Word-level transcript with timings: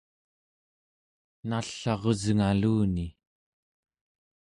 nall'arusngaluni 1.49 3.07